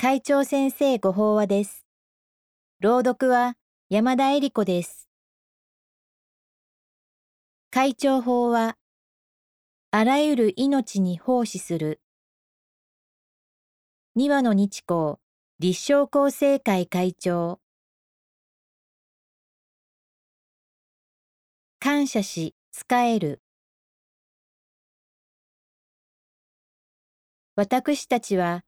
[0.00, 1.84] 会長先生ご法話です。
[2.78, 3.56] 朗読は
[3.90, 5.08] 山田恵理子です。
[7.72, 8.76] 会長法は、
[9.90, 12.00] あらゆる命に奉仕する。
[14.14, 15.16] 二羽の日光
[15.58, 17.58] 立正厚生会会長。
[21.80, 23.42] 感謝し、使える。
[27.56, 28.62] 私たちは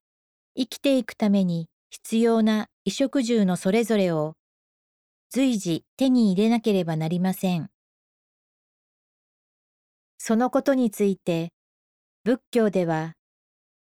[0.57, 4.35] 生きていくために必要な衣食住のそれぞれを
[5.31, 7.71] 随時手に入れなければなりません。
[10.19, 11.53] そのことについて
[12.25, 13.15] 仏教では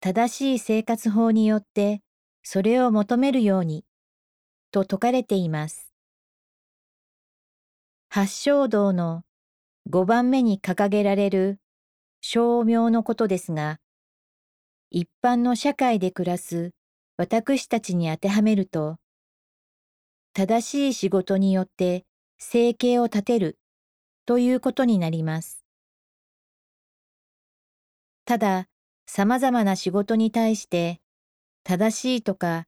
[0.00, 2.02] 正しい生活法によって
[2.42, 3.84] それを求めるように
[4.70, 5.92] と説かれています。
[8.08, 9.22] 八正道の
[9.88, 11.58] 五番目に掲げられる
[12.20, 13.78] 称名のことですが、
[14.92, 16.72] 一般の社会で暮らす
[17.16, 18.96] 私たちに当てはめると、
[20.32, 22.04] 正しい仕事によって
[22.38, 23.58] 生計を立てる
[24.26, 25.64] ということになります。
[28.24, 28.66] ただ、
[29.06, 31.00] 様々な仕事に対して
[31.62, 32.64] 正しいとか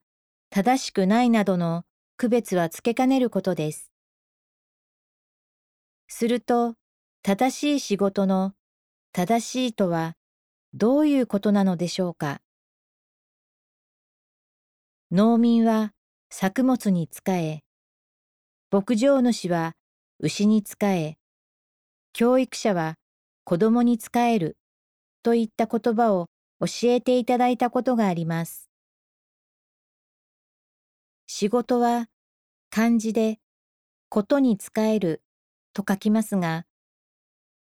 [0.50, 1.82] 正しくないなどの
[2.18, 3.90] 区別はつけかねることです。
[6.06, 6.74] すると、
[7.22, 8.52] 正しい仕事の
[9.12, 10.14] 正しいとは
[10.74, 12.40] どういうことなのでしょうか？
[15.10, 15.92] 農民は
[16.30, 17.60] 作物に仕え、
[18.70, 19.74] 牧場主は
[20.18, 21.18] 牛に仕え、
[22.14, 22.94] 教育者は
[23.44, 24.56] 子供に仕える
[25.22, 26.28] といった言葉を
[26.60, 28.70] 教えていただいたことがあります。
[31.26, 32.06] 仕事は
[32.70, 33.40] 漢字で
[34.08, 35.22] ことに仕える
[35.74, 36.64] と書きますが、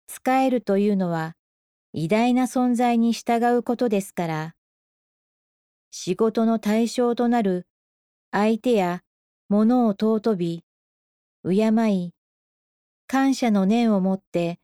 [0.07, 1.35] 使えるというのは
[1.97, 4.55] 偉大な存在に従うことですから、
[5.91, 7.67] 仕事の対象となる
[8.31, 9.01] 相手や
[9.47, 10.65] 物を尊び、
[11.45, 12.13] 敬い、
[13.07, 14.59] 感謝の念をもって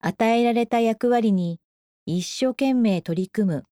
[0.00, 1.60] 与えられた役割に
[2.04, 3.64] 一生懸命取り組む。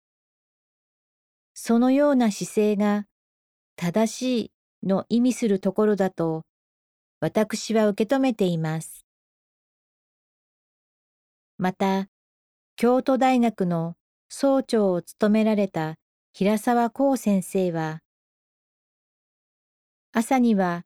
[1.56, 3.08] そのような姿勢が
[3.76, 4.40] 正し
[4.84, 6.44] いの意味するところだと
[7.22, 9.04] 私は受け止めています。
[11.58, 12.08] また、
[12.82, 13.96] 京都大学の
[14.30, 15.96] 総長を務められた
[16.32, 18.00] 平沢光先生は、
[20.14, 20.84] 朝には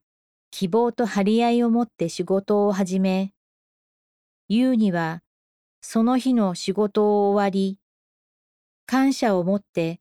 [0.50, 3.32] 希望と張り合いを持って仕事を始め、
[4.48, 5.20] 夕には
[5.82, 7.78] その日の仕事を終わり、
[8.88, 10.00] 感謝を持って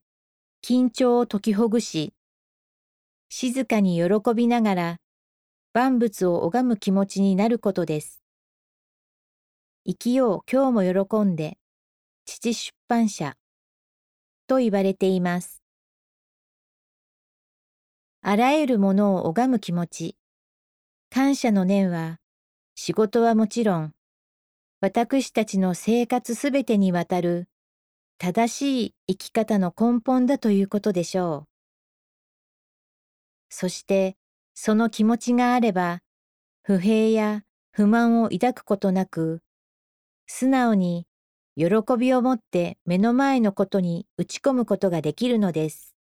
[0.66, 2.14] 緊張を解きほぐし、
[3.28, 4.96] 静かに喜びながら
[5.74, 8.22] 万物を拝む気持ちになることです。
[9.84, 11.58] 生きよう今日も喜んで
[12.24, 13.36] 父出版社
[14.46, 15.62] と言われています。
[18.22, 20.16] あらゆるものを拝む気持ち、
[21.10, 22.18] 感謝の念は、
[22.74, 23.92] 仕事はもちろん、
[24.80, 27.48] 私たちの生活すべてにわたる
[28.18, 31.48] 正しい生き方の根本だということでしょう。
[33.48, 34.16] そして、
[34.54, 36.00] その気持ちがあれば、
[36.62, 39.40] 不平や不満を抱くことなく、
[40.26, 41.06] 素直に
[41.56, 41.66] 喜
[41.98, 45.94] びを持って目の前のことに打ち込むことができるのです。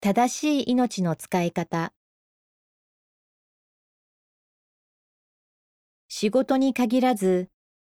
[0.00, 1.92] 正しい命の使い方
[6.08, 7.50] 仕事に限らず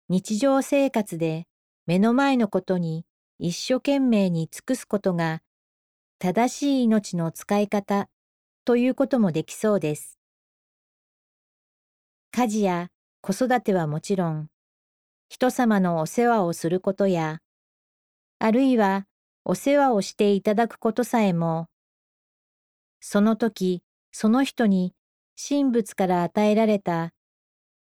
[0.08, 1.46] 日常生活で
[1.86, 3.04] 目の前のことに
[3.38, 5.42] 一生懸命に尽くすことが
[6.18, 8.08] 正しい命の使い方
[8.64, 10.18] ということもできそうです。
[12.32, 12.90] 家事や
[13.22, 14.48] 子育てはもちろん、
[15.28, 17.40] 人様のお世話をすることや、
[18.38, 19.06] あるいは
[19.44, 21.68] お世話をしていただくことさえも、
[23.00, 23.82] その時
[24.12, 24.94] その人に
[25.36, 27.12] 神仏から与えられた、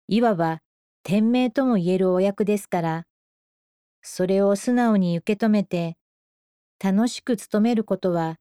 [0.09, 0.61] いわば
[1.05, 3.07] 天命とも言えるお役ですから、
[4.03, 5.97] それを素直に受け止めて、
[6.83, 8.37] 楽しく務めることは、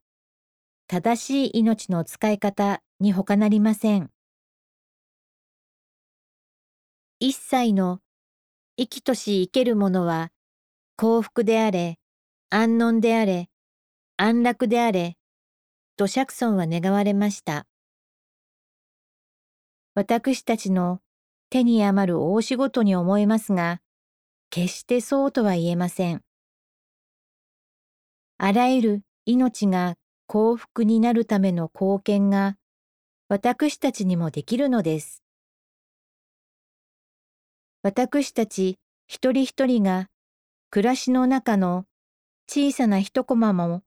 [0.88, 4.10] 正しい命の使い方に他なりません。
[7.22, 8.00] 一切の
[8.78, 10.32] 生きとし生けるものは
[10.96, 12.00] 幸福であれ、
[12.50, 13.50] 安穏であれ、
[14.16, 15.18] 安楽であれ、
[15.98, 17.68] と釈尊は願われました。
[19.96, 21.02] 私たちの
[21.50, 23.82] 手に余る大仕事に思えますが、
[24.50, 26.22] 決してそうとは言えません。
[28.38, 29.96] あらゆる命が
[30.28, 32.56] 幸福になるための貢献が
[33.28, 35.22] 私たちにもできるのです。
[37.82, 38.78] 私たち
[39.08, 40.08] 一人一人が
[40.70, 41.86] 暮らしの中の
[42.48, 43.84] 小さな一コマも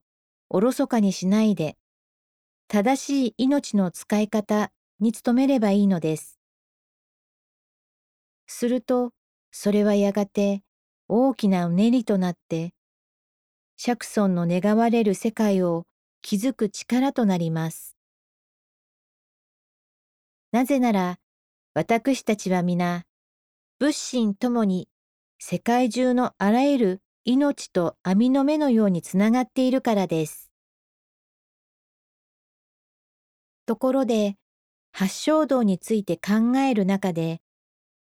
[0.49, 1.77] おろそかにしないで、
[2.67, 6.39] 正しい命の使い方に努めればいいのです。
[8.47, 9.11] すると、
[9.51, 10.63] それはやがて
[11.07, 12.73] 大きなうねりとなって、
[13.77, 15.85] 釈尊の願われる世界を
[16.23, 17.95] 築く力となります。
[20.51, 21.19] なぜなら、
[21.75, 23.03] 私たちは皆、
[23.83, 24.87] 仏心ともに
[25.39, 30.53] 世界中のあらゆる命と網の目のようにつながっているからです。
[33.65, 34.37] ところで、
[34.93, 37.41] 八正道について考える中で、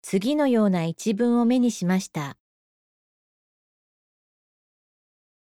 [0.03, 2.37] 次のような一文を目にしました。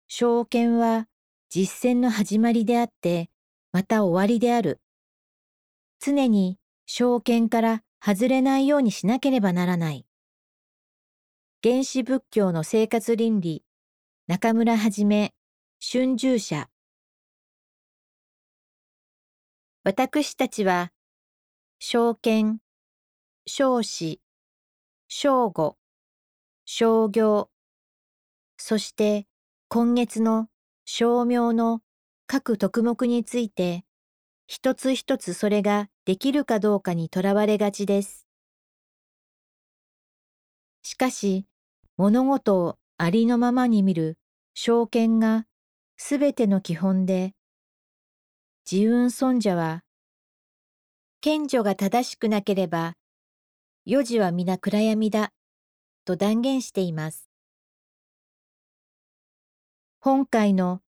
[0.08, 1.08] 証券は
[1.50, 3.32] 実践の始まりであって、
[3.72, 4.82] また終わりである。
[6.00, 10.07] 常に証券から外れないようにしなければならない。
[11.70, 13.62] 原始仏教の生活倫理、
[14.28, 15.34] 中村はじめ、
[15.82, 16.70] 春秋社。
[19.84, 20.94] 私たちは、
[21.80, 22.60] 証券、
[23.46, 24.22] 少子、
[25.10, 25.78] 正午、
[26.64, 27.50] 商業、
[28.56, 29.28] そして
[29.68, 30.48] 今月の
[30.86, 31.82] 商名の
[32.28, 33.84] 各特目について、
[34.48, 38.26] 一つ一つそれができるかどうかにとらわれがちです。
[40.82, 41.46] しかし、
[41.98, 44.20] 物事をありのままに見る
[44.54, 45.46] 証券が
[45.98, 47.34] すべての基本で、
[48.72, 49.84] 自運尊者は、
[51.22, 52.94] 賢女が正しくなければ
[53.90, 55.32] 四時は皆暗闇だ、
[56.06, 57.30] と断言しています。
[60.00, 60.82] 本会の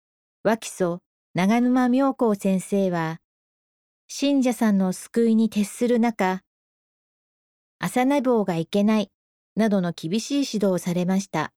[0.43, 0.99] 脇祖
[1.33, 3.21] 長沼妙高先生は、
[4.07, 6.41] 信者さんの救いに徹する中、
[7.79, 9.11] 朝寝坊がいけない
[9.57, 11.51] などの厳しい指導をされました。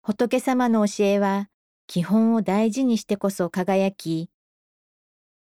[0.00, 1.48] 仏様の教えは
[1.86, 4.30] 基本を大事にしてこそ輝き、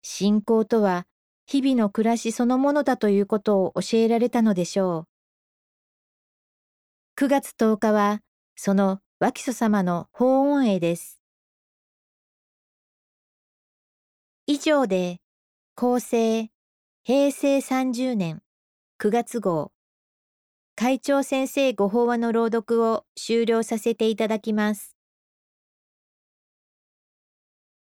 [0.01, 1.05] 信仰とは
[1.45, 5.07] 日々の暮らしそのものだということを教えられたのでしょ
[7.17, 7.23] う。
[7.23, 8.21] 9月10日は、
[8.55, 11.19] その脇祖様の法音会です。
[14.47, 15.19] 以上で、
[15.75, 16.49] 厚生
[17.03, 18.41] 平成30年
[18.99, 19.72] 9月号、
[20.75, 24.95] 会長先生ご法話の朗読を終了させていただきます。